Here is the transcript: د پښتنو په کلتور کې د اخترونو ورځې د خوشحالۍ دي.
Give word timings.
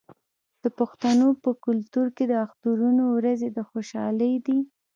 د 0.63 0.65
پښتنو 0.79 1.27
په 1.43 1.49
کلتور 1.65 2.07
کې 2.15 2.25
د 2.27 2.33
اخترونو 2.45 3.03
ورځې 3.17 3.49
د 3.53 3.59
خوشحالۍ 3.69 4.33
دي. 4.45 4.59